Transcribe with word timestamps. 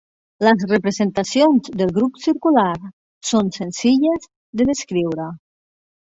Les 0.45 0.61
representacions 0.69 1.67
del 1.81 1.91
grup 1.97 2.17
circular 2.23 2.65
són 3.33 3.51
senzilles 3.57 4.25
de 4.63 4.67
descriure. 4.71 5.29